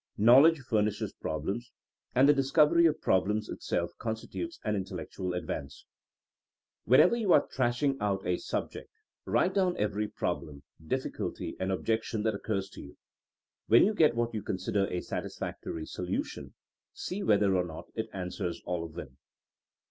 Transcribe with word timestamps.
Knowledge 0.17 0.61
furnishes 0.61 1.13
problems, 1.13 1.71
and 2.15 2.27
the 2.27 2.33
discovery 2.33 2.87
of 2.87 2.99
problems 3.03 3.49
itself 3.49 3.91
constitutes 3.99 4.59
an 4.63 4.75
intellectual 4.75 5.35
advance. 5.35 5.85
THINEINO 6.87 6.87
AS 6.87 6.87
A 6.87 6.87
SCIENCE 6.87 6.87
49 6.87 6.91
Whenever 6.91 7.15
you 7.17 7.33
are 7.33 7.47
thrashing 7.55 7.97
out 8.01 8.25
a 8.25 8.37
subject, 8.37 8.89
write 9.25 9.53
down 9.53 9.77
every 9.77 10.07
problem, 10.07 10.63
diflSculty 10.83 11.55
and 11.59 11.71
objec 11.71 12.01
tion 12.01 12.23
that 12.23 12.33
occurs 12.33 12.67
to 12.71 12.81
you. 12.81 12.97
When 13.67 13.85
you 13.85 13.93
get 13.93 14.15
what 14.15 14.33
you 14.33 14.41
consider 14.41 14.87
a 14.87 15.01
satisfactory 15.01 15.85
solution, 15.85 16.55
see 16.95 17.21
whether 17.21 17.55
or 17.55 17.63
not 17.63 17.91
it 17.93 18.07
answers 18.11 18.59
all 18.65 18.83
of 18.83 18.93
them. 18.93 19.19